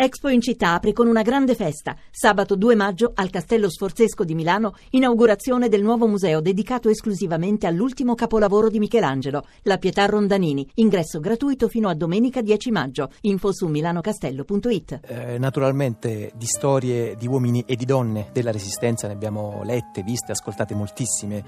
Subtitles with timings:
[0.00, 1.96] Expo in città apre con una grande festa.
[2.08, 8.14] Sabato 2 maggio al Castello Sforzesco di Milano, inaugurazione del nuovo museo dedicato esclusivamente all'ultimo
[8.14, 10.64] capolavoro di Michelangelo, la Pietà Rondanini.
[10.74, 13.10] Ingresso gratuito fino a domenica 10 maggio.
[13.22, 15.00] Info su milanocastello.it.
[15.04, 20.30] Eh, naturalmente di storie di uomini e di donne della Resistenza ne abbiamo lette, viste,
[20.30, 21.42] ascoltate moltissime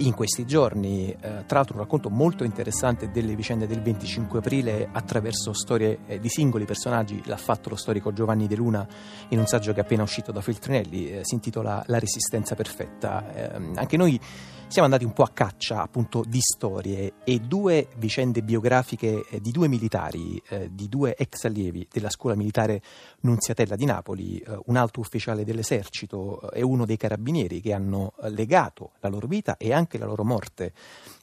[0.00, 1.08] in questi giorni.
[1.08, 1.16] Eh,
[1.46, 6.28] tra l'altro un racconto molto interessante delle vicende del 25 aprile attraverso storie eh, di
[6.28, 8.86] singoli personaggi l'ha fatto lo storico storico Giovanni De Luna
[9.28, 13.32] in un saggio che è appena uscito da Feltrinelli, eh, si intitola La resistenza perfetta.
[13.32, 14.18] Eh, anche noi
[14.66, 19.52] siamo andati un po' a caccia appunto di storie e due vicende biografiche eh, di
[19.52, 22.82] due militari, eh, di due ex allievi della scuola militare
[23.20, 28.14] Nunziatella di Napoli, eh, un alto ufficiale dell'esercito eh, e uno dei carabinieri che hanno
[28.22, 30.72] legato la loro vita e anche la loro morte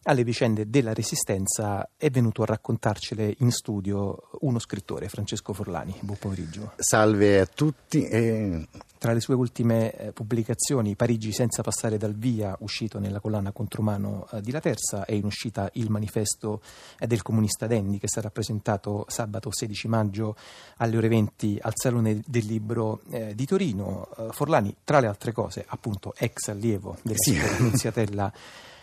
[0.04, 5.94] alle vicende della resistenza, è venuto a raccontarcele in studio uno scrittore, Francesco Forlani.
[6.00, 6.61] Buon pomeriggio.
[6.76, 8.06] Salve a tutti.
[8.06, 8.68] E...
[9.02, 14.28] Tra le sue ultime eh, pubblicazioni, Parigi senza passare dal via, uscito nella collana Contrumano
[14.32, 16.62] eh, di La Terza, è in uscita il manifesto
[17.00, 20.36] eh, del comunista Dendi che sarà presentato sabato 16 maggio
[20.78, 23.02] alle ore 20 al Salone del Libro
[23.34, 24.08] di Torino.
[24.30, 27.40] Forlani, tra le altre cose, appunto ex allievo della sì.
[27.40, 28.32] Annunziatella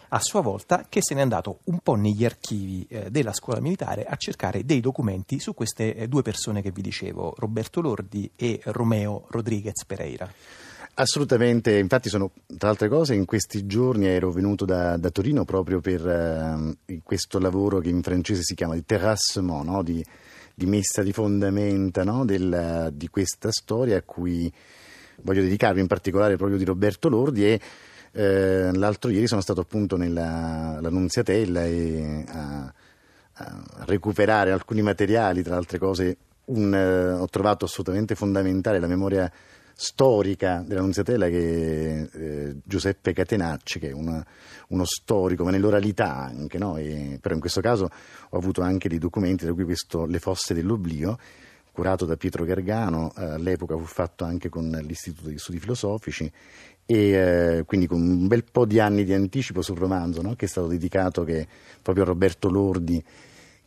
[0.08, 4.04] a sua volta che se n'è andato un po' negli archivi eh, della scuola militare
[4.04, 8.60] a cercare dei documenti su queste eh, due persone che vi dicevo, Roberto Lordi e
[8.64, 10.30] Romeo Rodriguez Pereira.
[11.00, 15.80] Assolutamente, infatti sono tra altre cose in questi giorni ero venuto da, da Torino proprio
[15.80, 19.82] per uh, questo lavoro che in francese si chiama di terrassement, no?
[19.84, 20.04] di,
[20.52, 22.24] di, messa di fondamenta no?
[22.24, 24.52] Del, di questa storia a cui
[25.22, 27.60] voglio dedicarmi in particolare proprio di Roberto Lordi e
[28.12, 32.72] eh, l'altro ieri sono stato appunto nella Nunziatella e a,
[33.34, 39.30] a, recuperare alcuni materiali, tra altre cose un, eh, ho trovato assolutamente fondamentale la memoria
[39.80, 44.24] storica della Nunziatella che eh, Giuseppe Catenacci, che è una,
[44.68, 46.76] uno storico, ma nell'oralità anche, no?
[46.76, 47.88] e, però in questo caso
[48.30, 51.16] ho avuto anche dei documenti, tra cui questo Le fosse dell'oblio,
[51.78, 56.28] curato da Pietro Gargano, eh, all'epoca fu fatto anche con l'Istituto di Studi Filosofici
[56.84, 60.34] e eh, quindi con un bel po' di anni di anticipo sul romanzo no?
[60.34, 61.46] che è stato dedicato che,
[61.80, 63.00] proprio a Roberto Lordi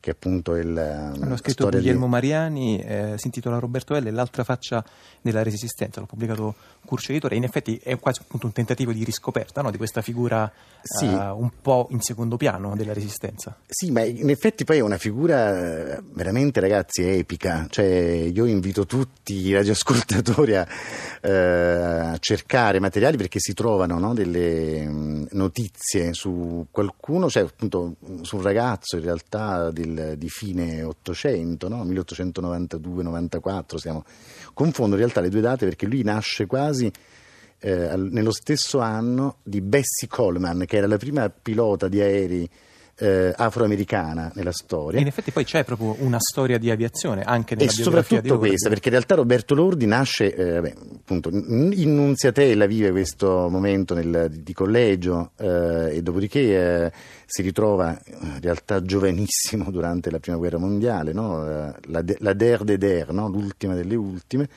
[0.02, 2.12] che appunto è il hanno scritto Guglielmo di...
[2.12, 4.84] Mariani eh, si intitola Roberto L l'altra faccia
[5.22, 9.62] della resistenza l'ho pubblicato Curcio Editore in effetti è quasi appunto un tentativo di riscoperta
[9.62, 9.70] no?
[9.70, 10.52] di questa figura
[10.82, 11.06] sì.
[11.06, 14.98] uh, un po' in secondo piano della resistenza sì ma in effetti poi è una
[14.98, 20.68] figura veramente ragazzi epica cioè io invito tutti i radioascoltatori a,
[21.22, 21.28] uh,
[22.14, 24.16] a cercare materiali perché si trovano no?
[24.16, 30.30] delle um, notizie su qualcuno cioè appunto su un ragazzo in realtà del del, di
[30.30, 31.86] fine 800, no?
[31.86, 34.04] 1892-94, siamo...
[34.54, 36.92] confondo in realtà le due date perché lui nasce quasi
[37.60, 42.50] eh, nello stesso anno di Bessie Coleman, che era la prima pilota di aerei
[42.96, 45.00] eh, afroamericana nella storia.
[45.00, 48.90] in effetti poi c'è proprio una storia di aviazione anche nella e soprattutto questa, perché
[48.90, 54.54] in realtà Roberto Lordi nasce eh, beh, appunto in Nunziatella, vive questo momento nel, di
[54.54, 56.92] collegio eh, e dopodiché eh,
[57.26, 61.44] si ritrova in realtà giovanissimo durante la prima guerra mondiale, no?
[61.46, 63.28] la, la Der de Der, no?
[63.30, 64.50] l'ultima delle ultime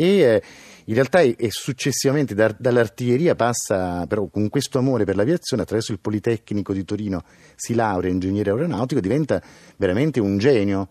[0.00, 0.42] e eh,
[0.86, 6.00] in realtà è, successivamente da, dall'artiglieria passa però con questo amore per l'aviazione attraverso il
[6.00, 7.22] Politecnico di Torino
[7.54, 9.42] si laurea in ingegnere aeronautico diventa
[9.76, 10.88] veramente un genio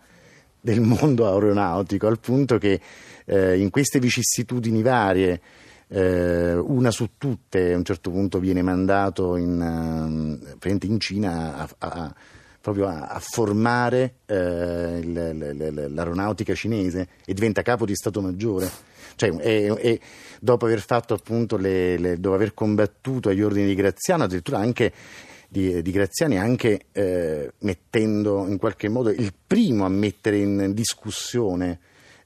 [0.60, 2.80] del mondo aeronautico al punto che
[3.24, 5.40] eh, in queste vicissitudini varie
[5.88, 11.68] eh, una su tutte a un certo punto viene mandato in, uh, in Cina a,
[11.78, 12.14] a
[12.60, 18.70] proprio a, a formare eh, l'aeronautica cinese e diventa capo di Stato Maggiore.
[19.16, 20.00] Cioè, e, e
[20.40, 24.92] dopo aver fatto appunto le, le, dopo aver combattuto agli ordini di Graziano, addirittura anche
[25.48, 31.80] di, di Graziani, anche eh, mettendo in qualche modo il primo a mettere in discussione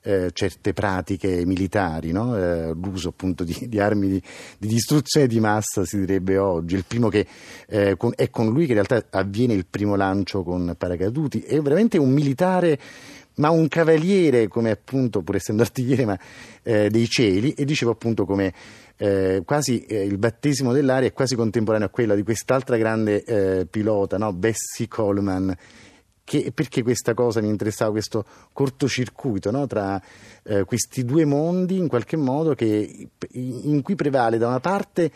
[0.06, 2.36] eh, certe pratiche militari, no?
[2.36, 4.22] eh, l'uso appunto di, di armi di,
[4.58, 7.26] di, distruzione di massa si direbbe oggi, che
[7.66, 11.58] eh, con, è con lui che in realtà avviene il primo lancio con paracaduti, è
[11.60, 12.78] veramente un militare
[13.36, 16.18] ma un cavaliere come appunto, pur essendo artigliere, ma
[16.62, 18.52] eh, dei cieli, e dicevo appunto come
[18.96, 23.66] eh, quasi eh, il battesimo dell'aria è quasi contemporaneo a quello di quest'altra grande eh,
[23.66, 24.32] pilota, no?
[24.32, 25.56] Bessie Coleman,
[26.24, 29.66] che, perché questa cosa mi interessava, questo cortocircuito no?
[29.66, 30.00] tra
[30.42, 35.12] eh, questi due mondi in qualche modo che, in cui prevale da una parte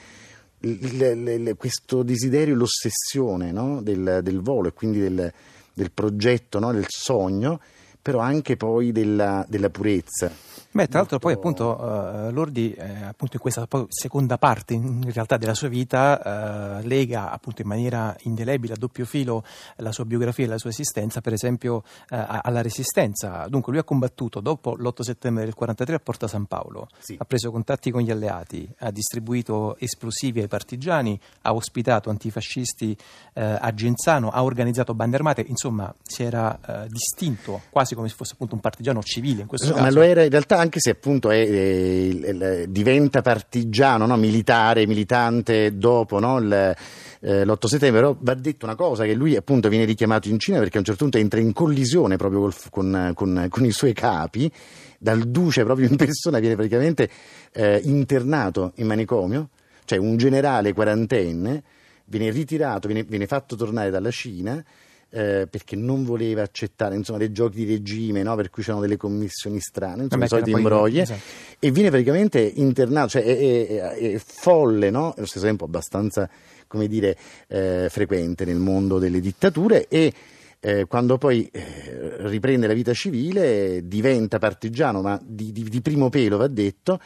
[0.61, 3.81] l, l, questo desiderio, l'ossessione no?
[3.81, 5.33] del, del, volo e quindi del,
[5.73, 6.73] del progetto, no?
[6.73, 7.61] del sogno,
[8.03, 10.31] però anche poi della, della purezza.
[10.71, 15.39] Beh, tra l'altro poi appunto uh, Lordi eh, appunto in questa seconda parte in realtà
[15.39, 19.45] della sua vita uh, lega appunto in maniera indelebile a doppio filo
[19.77, 23.47] la sua biografia e la sua esistenza per esempio uh, alla resistenza.
[23.49, 27.17] Dunque lui ha combattuto dopo l'8 settembre del 43 a Porta San Paolo, sì.
[27.19, 32.97] ha preso contatti con gli alleati, ha distribuito esplosivi ai partigiani, ha ospitato antifascisti
[33.35, 38.55] a Genzano, ha organizzato bande armate, insomma si era distinto quasi come se fosse appunto
[38.55, 39.85] un partigiano civile in questo no, caso.
[39.85, 44.17] Ma lo era in realtà anche se appunto è, è, diventa partigiano, no?
[44.17, 46.39] militare, militante dopo no?
[46.39, 46.77] Il,
[47.21, 50.59] eh, l'8 settembre, però va detto una cosa, che lui appunto viene richiamato in Cina
[50.59, 53.93] perché a un certo punto entra in collisione proprio col, con, con, con, i suoi
[53.93, 54.51] capi,
[54.99, 57.09] dal duce proprio in persona viene praticamente
[57.53, 59.49] eh, internato in manicomio,
[59.85, 61.63] cioè un generale quarantenne
[62.05, 64.65] viene ritirato, viene, viene fatto tornare dalla Cina
[65.11, 68.37] eh, perché non voleva accettare insomma, dei giochi di regime, no?
[68.37, 71.21] per cui c'erano delle commissioni strane, insomma, i soliti imbrogli, esatto.
[71.59, 75.15] e viene praticamente internato, cioè è, è, è folle, no?
[75.17, 76.29] allo stesso tempo abbastanza
[76.69, 77.17] come dire,
[77.49, 80.13] eh, frequente nel mondo delle dittature e
[80.61, 86.11] eh, quando poi eh, riprende la vita civile diventa partigiano, ma di, di, di primo
[86.11, 87.01] pelo va detto,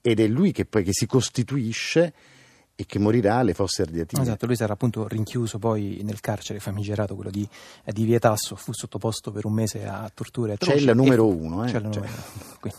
[0.00, 2.12] ed è lui che poi che si costituisce
[2.76, 4.22] e che morirà alle fosse ardeatine.
[4.22, 7.48] Esatto, lui sarà appunto rinchiuso poi nel carcere famigerato, quello di,
[7.84, 10.78] di Vietasso, fu sottoposto per un mese a torture atroci.
[10.78, 11.68] Cella numero uno, eh?
[11.68, 12.02] Cella cioè.
[12.02, 12.56] numero uno.
[12.60, 12.78] Quindi,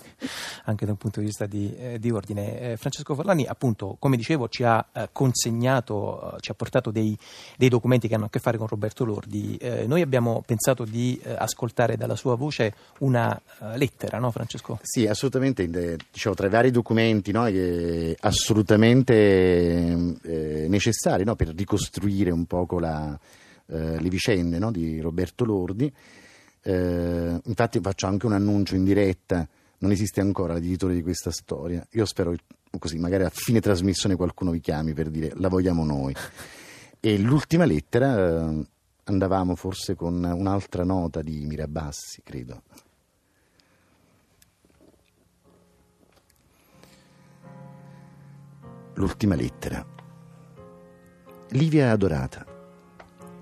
[0.65, 2.59] anche da un punto di vista di, eh, di ordine.
[2.59, 7.17] Eh, Francesco Forlani, appunto, come dicevo, ci ha eh, consegnato, eh, ci ha portato dei,
[7.57, 9.57] dei, documenti che hanno a che fare con Roberto Lordi.
[9.57, 13.39] Eh, noi abbiamo pensato di ascoltare dalla sua voce una
[13.75, 14.79] lettera, no Francesco?
[14.81, 15.67] Sì, assolutamente,
[16.11, 17.49] diciamo, tra i vari documenti no,
[18.19, 19.03] assolutamente
[20.67, 23.17] necessari no, per ricostruire un poco la,
[23.67, 25.91] eh, le vicende no, di Roberto Lordi.
[26.61, 29.47] Eh, infatti faccio anche un annuncio in diretta,
[29.79, 31.85] non esiste ancora l'editore di questa storia.
[31.91, 32.35] Io spero
[32.77, 36.13] così, magari a fine trasmissione qualcuno vi chiami per dire la vogliamo noi.
[36.99, 38.67] E l'ultima lettera eh,
[39.03, 42.63] andavamo forse con un'altra nota di Mirabassi, credo.
[48.95, 49.85] L'ultima lettera.
[51.49, 52.45] Livia adorata,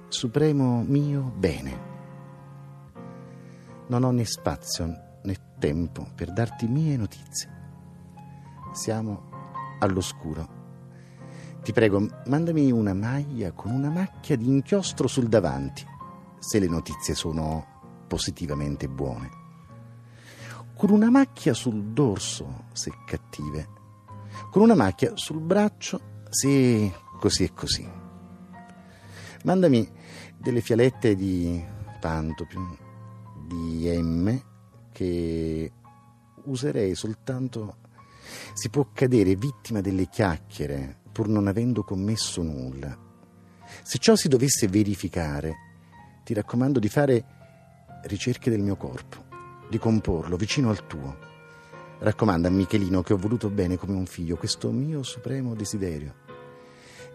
[0.08, 1.92] supremo mio bene.
[3.88, 5.12] Non ho né spazio
[5.64, 7.50] tempo per darti mie notizie.
[8.74, 9.30] Siamo
[9.80, 10.62] all'oscuro.
[11.64, 15.86] Ti prego, mandami una maglia con una macchia di inchiostro sul davanti,
[16.38, 17.66] se le notizie sono
[18.10, 19.30] positivamente buone.
[20.76, 23.70] Con una macchia sul dorso, se cattive
[24.50, 27.90] con una macchia sul braccio, sì, così e così.
[29.46, 29.90] Mandami
[30.38, 31.64] delle fialette di
[32.02, 32.78] Pantopium,
[33.48, 34.52] di M,
[34.94, 35.70] che
[36.46, 37.78] userei soltanto...
[38.54, 42.98] Si può cadere vittima delle chiacchiere pur non avendo commesso nulla.
[43.84, 45.56] Se ciò si dovesse verificare,
[46.24, 47.26] ti raccomando di fare
[48.04, 49.26] ricerche del mio corpo,
[49.70, 51.32] di comporlo vicino al tuo
[52.04, 56.16] Raccomanda a Michelino che ho voluto bene come un figlio, questo mio supremo desiderio.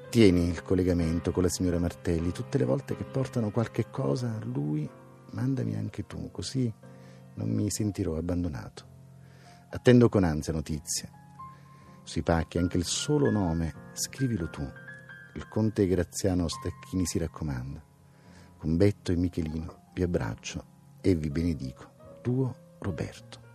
[0.08, 4.44] Tieni il collegamento con la signora Martelli, tutte le volte che portano qualche cosa a
[4.46, 4.88] lui,
[5.32, 6.72] mandami anche tu, così
[7.38, 8.86] non mi sentirò abbandonato.
[9.70, 11.10] Attendo con ansia notizie.
[12.02, 14.66] Sui pacchi anche il solo nome, scrivilo tu.
[15.34, 17.80] Il conte Graziano Stacchini si raccomanda.
[18.56, 20.64] Con Betto e Michelino vi abbraccio
[21.00, 22.18] e vi benedico.
[22.22, 23.47] Tuo Roberto.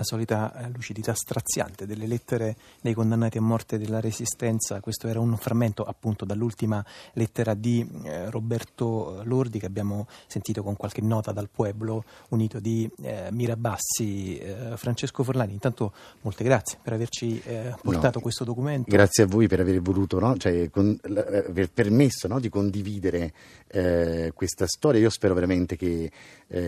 [0.00, 4.80] La solita eh, lucidità straziante delle lettere dei condannati a morte della Resistenza.
[4.80, 10.76] Questo era un frammento appunto dall'ultima lettera di eh, Roberto Lordi che abbiamo sentito con
[10.76, 14.38] qualche nota dal Pueblo unito di eh, Mirabassi.
[14.38, 15.92] Eh, Francesco Forlani, intanto
[16.22, 18.90] molte grazie per averci eh, portato no, questo documento.
[18.90, 20.34] Grazie a voi per aver voluto, no?
[20.38, 22.40] cioè, con, aver permesso no?
[22.40, 23.34] di condividere
[23.66, 24.98] eh, questa storia.
[24.98, 26.10] Io spero veramente che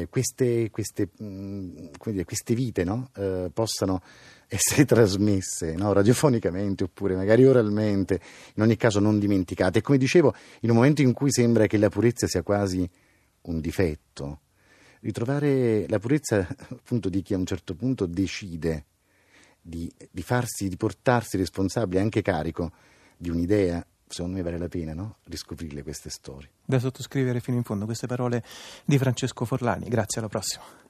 [0.08, 3.08] queste, queste, mh, mm, dire, queste vite no?
[3.22, 4.02] Eh, possano
[4.48, 5.92] essere trasmesse no?
[5.92, 8.20] radiofonicamente oppure magari oralmente,
[8.54, 9.78] in ogni caso non dimenticate.
[9.78, 12.88] E come dicevo, in un momento in cui sembra che la purezza sia quasi
[13.42, 14.40] un difetto,
[15.00, 18.86] ritrovare la purezza appunto di chi a un certo punto decide
[19.60, 22.72] di, di farsi, di portarsi responsabile anche carico
[23.16, 25.16] di un'idea secondo me vale la pena no?
[25.24, 26.50] riscoprirle queste storie.
[26.64, 28.44] Da sottoscrivere fino in fondo queste parole
[28.84, 29.88] di Francesco Forlani.
[29.88, 30.81] Grazie, alla prossima.